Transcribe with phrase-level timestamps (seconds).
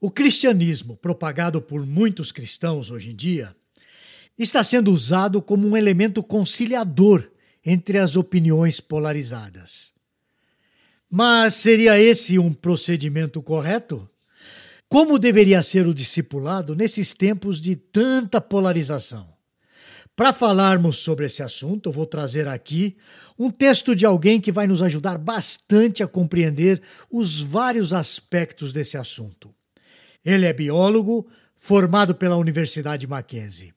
[0.00, 3.54] O cristianismo, propagado por muitos cristãos hoje em dia,
[4.38, 7.30] está sendo usado como um elemento conciliador
[7.64, 9.92] entre as opiniões polarizadas.
[11.10, 14.08] Mas seria esse um procedimento correto?
[14.88, 19.28] Como deveria ser o discipulado nesses tempos de tanta polarização?
[20.16, 22.96] Para falarmos sobre esse assunto, eu vou trazer aqui
[23.38, 26.80] um texto de alguém que vai nos ajudar bastante a compreender
[27.10, 29.54] os vários aspectos desse assunto.
[30.24, 31.26] Ele é biólogo,
[31.56, 33.72] formado pela Universidade Mackenzie.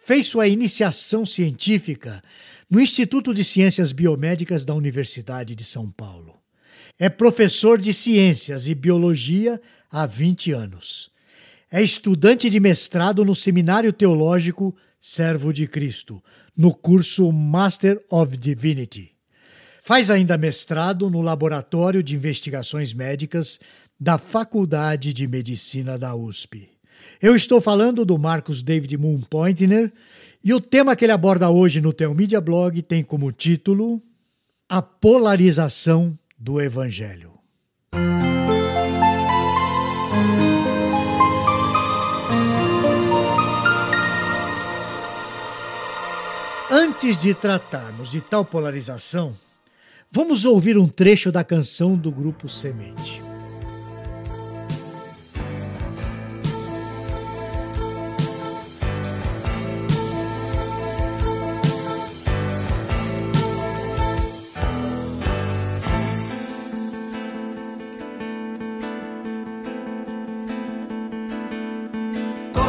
[0.00, 2.22] Fez sua iniciação científica
[2.68, 6.34] no Instituto de Ciências Biomédicas da Universidade de São Paulo.
[6.98, 9.60] É professor de ciências e biologia
[9.90, 11.10] há 20 anos.
[11.70, 16.22] É estudante de mestrado no Seminário Teológico Servo de Cristo,
[16.56, 19.12] no curso Master of Divinity.
[19.82, 23.60] Faz ainda mestrado no Laboratório de Investigações Médicas
[24.04, 26.68] da Faculdade de Medicina da USP.
[27.22, 29.90] Eu estou falando do Marcos David Moon Pointner
[30.44, 34.02] e o tema que ele aborda hoje no Teomídia Blog tem como título
[34.68, 37.32] A Polarização do Evangelho.
[46.70, 49.34] Antes de tratarmos de tal polarização,
[50.10, 53.33] vamos ouvir um trecho da canção do grupo Semente.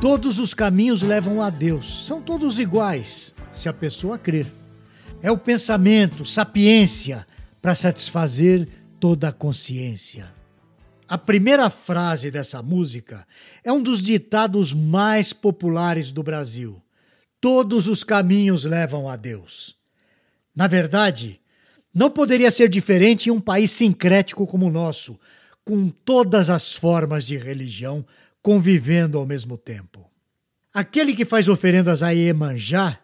[0.00, 4.46] Todos os caminhos levam a Deus, são todos iguais, se a pessoa crer.
[5.20, 7.26] É o pensamento, sapiência,
[7.60, 8.68] para satisfazer
[9.00, 10.32] toda a consciência.
[11.08, 13.26] A primeira frase dessa música
[13.64, 16.80] é um dos ditados mais populares do Brasil.
[17.40, 19.74] Todos os caminhos levam a Deus.
[20.54, 21.40] Na verdade,
[21.92, 25.18] não poderia ser diferente em um país sincrético como o nosso,
[25.64, 28.06] com todas as formas de religião
[28.42, 30.08] convivendo ao mesmo tempo.
[30.72, 33.00] Aquele que faz oferendas a Iemanjá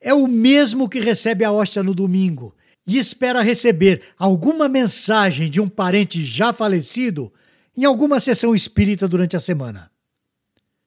[0.00, 2.54] é o mesmo que recebe a hóstia no domingo
[2.86, 7.32] e espera receber alguma mensagem de um parente já falecido
[7.76, 9.90] em alguma sessão espírita durante a semana.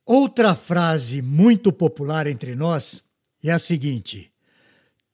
[0.06, 3.04] Outra frase muito popular entre nós
[3.44, 4.31] é a seguinte: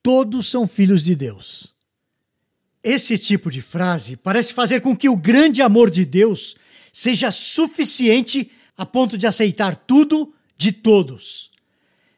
[0.02, 1.74] Todos são filhos de Deus.
[2.82, 6.54] Esse tipo de frase parece fazer com que o grande amor de Deus
[6.92, 11.50] seja suficiente a ponto de aceitar tudo de todos.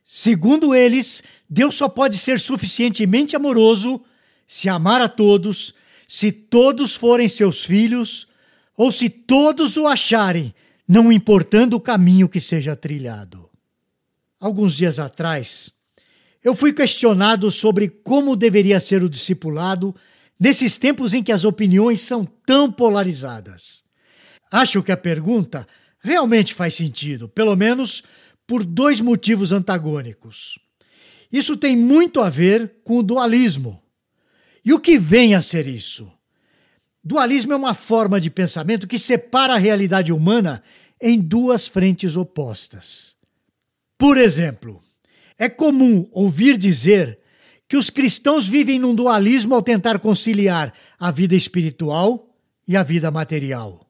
[0.04, 4.02] Segundo eles, Deus só pode ser suficientemente amoroso
[4.46, 5.74] se amar a todos,
[6.06, 8.28] se todos forem seus filhos,
[8.76, 10.54] ou se todos o acharem,
[10.86, 13.50] não importando o caminho que seja trilhado.
[14.38, 15.72] Alguns dias atrás,
[16.44, 19.94] eu fui questionado sobre como deveria ser o discipulado
[20.38, 23.82] nesses tempos em que as opiniões são tão polarizadas?
[24.50, 25.66] Acho que a pergunta
[26.06, 28.04] realmente faz sentido, pelo menos
[28.46, 30.56] por dois motivos antagônicos.
[31.32, 33.82] Isso tem muito a ver com o dualismo.
[34.64, 36.10] E o que vem a ser isso?
[37.02, 40.62] Dualismo é uma forma de pensamento que separa a realidade humana
[41.02, 43.16] em duas frentes opostas.
[43.98, 44.80] Por exemplo,
[45.36, 47.18] é comum ouvir dizer
[47.68, 52.32] que os cristãos vivem num dualismo ao tentar conciliar a vida espiritual
[52.66, 53.85] e a vida material.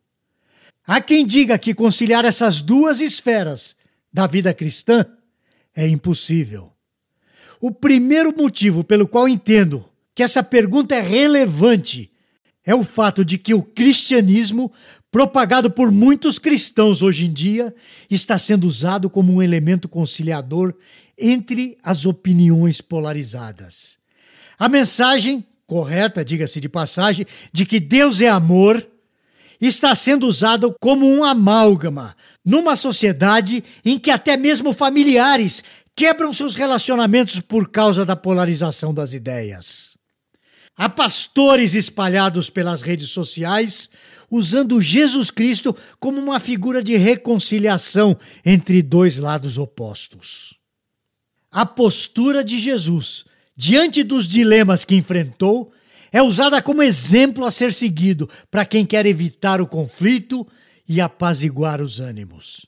[0.86, 3.74] Há quem diga que conciliar essas duas esferas
[4.12, 5.04] da vida cristã
[5.74, 6.72] é impossível.
[7.60, 9.84] O primeiro motivo pelo qual entendo
[10.15, 12.12] que essa pergunta é relevante
[12.65, 14.72] é o fato de que o cristianismo,
[15.10, 17.74] propagado por muitos cristãos hoje em dia,
[18.10, 20.74] está sendo usado como um elemento conciliador
[21.18, 23.97] entre as opiniões polarizadas.
[24.59, 28.86] A mensagem correta, diga-se de passagem, de que Deus é amor,
[29.60, 35.64] está sendo usada como um amálgama numa sociedade em que até mesmo familiares
[35.94, 39.97] quebram seus relacionamentos por causa da polarização das ideias.
[40.76, 43.88] Há pastores espalhados pelas redes sociais
[44.30, 50.58] usando Jesus Cristo como uma figura de reconciliação entre dois lados opostos.
[51.50, 53.24] A postura de Jesus
[53.56, 55.72] diante dos dilemas que enfrentou
[56.16, 60.48] é usada como exemplo a ser seguido para quem quer evitar o conflito
[60.89, 62.65] e apaziguar os ânimos.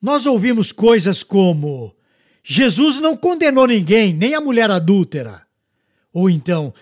[0.00, 1.94] Nós ouvimos coisas como:
[2.42, 5.46] Jesus não condenou ninguém, nem a mulher adúltera.
[6.10, 6.72] Ou então,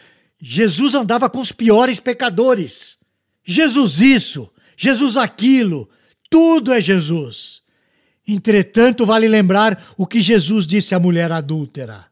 [0.40, 2.96] Jesus andava com os piores pecadores.
[3.44, 5.90] Jesus isso, Jesus aquilo,
[6.30, 7.62] tudo é Jesus.
[8.24, 12.06] Entretanto, vale lembrar o que Jesus disse à mulher adúltera: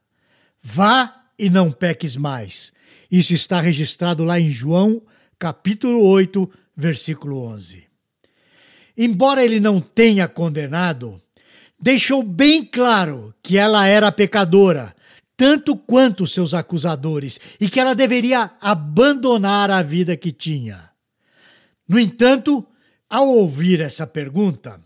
[0.61, 2.73] Vá e não peques mais.
[3.13, 5.03] Isso está registrado lá em João,
[5.39, 7.85] capítulo 8, versículo 11.
[8.97, 11.23] Embora ele não tenha condenado,
[11.79, 14.97] deixou bem claro que ela era pecadora,
[15.37, 20.91] tanto quanto seus acusadores, e que ela deveria abandonar a vida que tinha.
[21.87, 22.67] No entanto,
[23.11, 24.81] ao ouvir essa pergunta,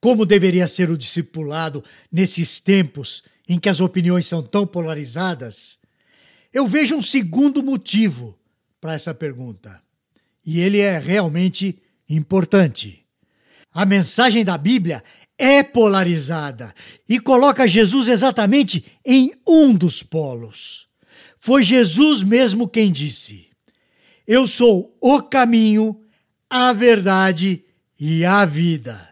[0.00, 5.79] como deveria ser o discipulado nesses tempos em que as opiniões são tão polarizadas,
[6.52, 8.38] eu vejo um segundo motivo
[8.80, 9.82] para essa pergunta.
[10.44, 13.04] E ele é realmente importante.
[13.72, 15.02] A mensagem da Bíblia
[15.38, 16.74] é polarizada
[17.08, 20.88] e coloca Jesus exatamente em um dos polos.
[21.36, 23.48] Foi Jesus mesmo quem disse:
[24.26, 26.00] Eu sou o caminho,
[26.48, 27.64] a verdade
[27.98, 29.09] e a vida.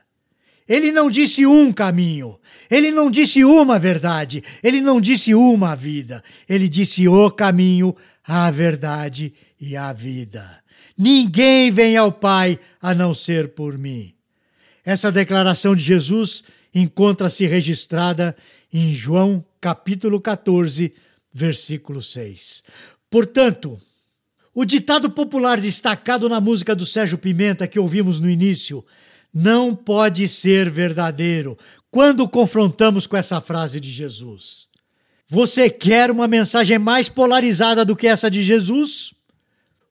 [0.68, 2.38] Ele não disse um caminho,
[2.70, 8.50] ele não disse uma verdade, ele não disse uma vida, ele disse o caminho, a
[8.50, 10.62] verdade e a vida.
[10.96, 14.12] Ninguém vem ao Pai a não ser por mim.
[14.84, 16.44] Essa declaração de Jesus
[16.74, 18.36] encontra-se registrada
[18.72, 20.92] em João capítulo 14,
[21.32, 22.62] versículo 6.
[23.10, 23.78] Portanto,
[24.54, 28.84] o ditado popular destacado na música do Sérgio Pimenta que ouvimos no início,
[29.32, 31.56] não pode ser verdadeiro
[31.90, 34.68] quando confrontamos com essa frase de Jesus.
[35.28, 39.12] Você quer uma mensagem mais polarizada do que essa de Jesus?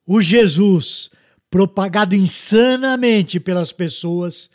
[0.06, 1.10] O Jesus,
[1.50, 4.50] propagado insanamente pelas pessoas,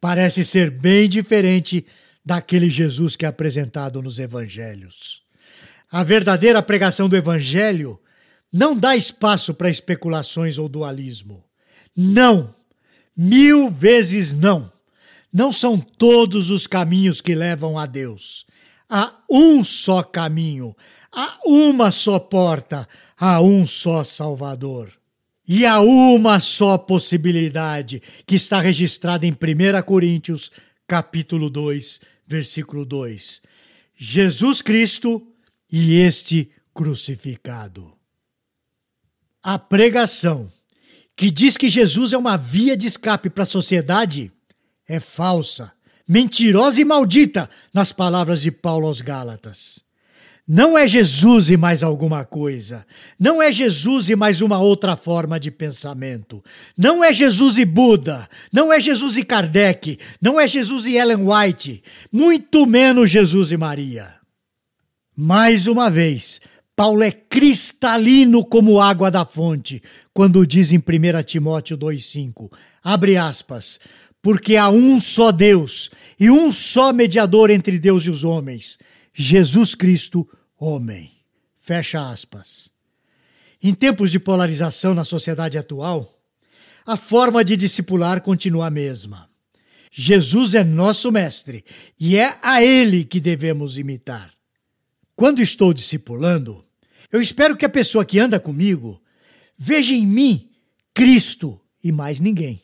[0.00, 1.84] parece ser bem diferente
[2.24, 5.22] daquele Jesus que é apresentado nos evangelhos.
[5.90, 8.00] A verdadeira pregação do evangelho
[8.52, 11.44] não dá espaço para especulações ou dualismo.
[11.94, 12.54] Não!
[13.16, 14.70] Mil vezes não.
[15.32, 18.46] Não são todos os caminhos que levam a Deus.
[18.88, 20.76] Há um só caminho,
[21.10, 22.86] há uma só porta,
[23.18, 24.92] há um só Salvador.
[25.48, 30.50] E há uma só possibilidade que está registrada em 1 Coríntios,
[30.86, 33.42] capítulo 2, versículo 2.
[33.96, 35.26] Jesus Cristo
[35.70, 37.92] e este crucificado.
[39.42, 40.50] A pregação
[41.16, 44.32] que diz que Jesus é uma via de escape para a sociedade
[44.88, 45.72] é falsa,
[46.06, 49.82] mentirosa e maldita, nas palavras de Paulo aos Gálatas.
[50.46, 52.84] Não é Jesus e mais alguma coisa.
[53.18, 56.42] Não é Jesus e mais uma outra forma de pensamento.
[56.76, 58.28] Não é Jesus e Buda.
[58.52, 59.98] Não é Jesus e Kardec.
[60.20, 61.82] Não é Jesus e Ellen White.
[62.10, 64.20] Muito menos Jesus e Maria.
[65.16, 66.40] Mais uma vez,
[66.74, 69.82] Paulo é cristalino como água da fonte,
[70.12, 72.50] quando diz em 1 Timóteo 2,5,
[72.82, 73.78] abre aspas,
[74.22, 78.78] porque há um só Deus e um só mediador entre Deus e os homens,
[79.12, 80.26] Jesus Cristo,
[80.58, 81.10] homem.
[81.54, 82.70] Fecha aspas.
[83.62, 86.20] Em tempos de polarização na sociedade atual,
[86.84, 89.30] a forma de discipular continua a mesma.
[89.92, 91.64] Jesus é nosso mestre
[92.00, 94.32] e é a ele que devemos imitar.
[95.22, 96.64] Quando estou discipulando,
[97.12, 99.00] eu espero que a pessoa que anda comigo
[99.56, 100.50] veja em mim
[100.92, 102.60] Cristo e mais ninguém.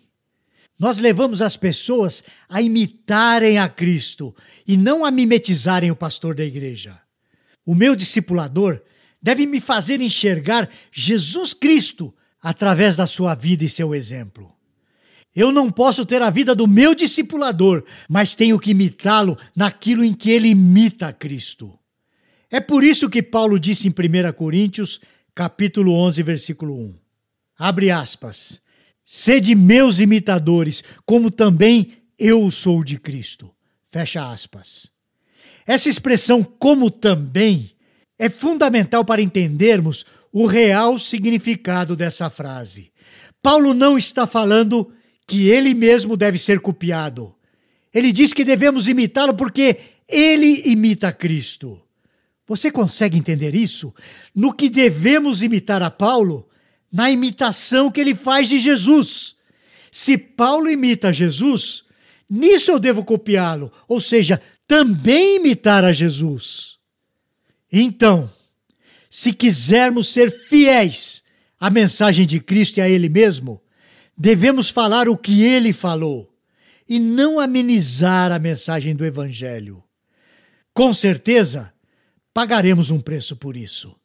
[0.77, 4.35] Nós levamos as pessoas a imitarem a Cristo
[4.67, 7.00] e não a mimetizarem o pastor da igreja.
[7.65, 8.83] O meu discipulador
[9.23, 12.12] deve me fazer enxergar Jesus Cristo
[12.43, 14.53] através da sua vida e seu exemplo.
[15.33, 20.12] Eu não posso ter a vida do meu discipulador, mas tenho que imitá-lo naquilo em
[20.12, 21.77] que ele imita Cristo.
[22.50, 25.00] É por isso que Paulo disse em 1 Coríntios,
[25.35, 26.95] capítulo 11, versículo 1.
[27.59, 28.62] Abre aspas.
[29.05, 33.50] Sede meus imitadores, como também eu sou de Cristo.
[33.85, 34.90] Fecha aspas.
[35.67, 37.73] Essa expressão como também
[38.19, 42.90] é fundamental para entendermos o real significado dessa frase.
[43.43, 44.93] Paulo não está falando
[45.26, 47.35] que ele mesmo deve ser copiado.
[47.93, 49.76] Ele diz que devemos imitá-lo porque
[50.09, 51.81] ele imita Cristo.
[52.49, 53.95] Você consegue entender isso?
[54.35, 56.49] No que devemos imitar a Paulo?
[56.90, 59.37] Na imitação que ele faz de Jesus.
[59.93, 61.85] Se Paulo imita Jesus,
[62.28, 66.78] nisso eu devo copiá-lo, ou seja, também imitar a Jesus.
[67.71, 68.31] Então,
[69.11, 71.25] se quisermos ser fiéis
[71.61, 73.61] à mensagem de Cristo e a Ele mesmo,
[74.17, 76.33] devemos falar o que Ele falou
[76.88, 79.83] e não amenizar a mensagem do Evangelho.
[80.73, 81.73] Com certeza,
[82.38, 83.97] pagaremos um preço por isso.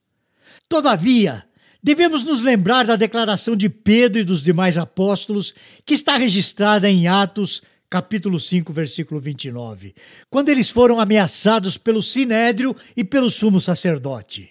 [0.68, 1.46] Todavia,
[1.84, 5.54] devemos nos lembrar da declaração de Pedro e dos demais apóstolos
[5.86, 9.94] que está registrada em Atos capítulo 5, versículo 29,
[10.32, 14.50] quando eles foram ameaçados pelo sinédrio e pelo sumo sacerdote.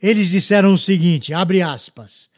[0.00, 2.30] Eles disseram o seguinte, abre aspas,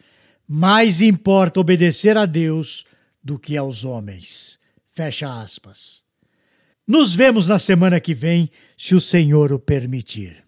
[0.45, 2.85] mais importa obedecer a Deus
[3.23, 4.59] do que aos homens.
[4.89, 6.03] Fecha aspas.
[6.85, 10.48] Nos vemos na semana que vem, se o Senhor o permitir.